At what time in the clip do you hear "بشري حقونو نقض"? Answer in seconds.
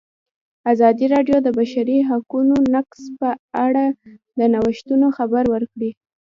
1.59-3.01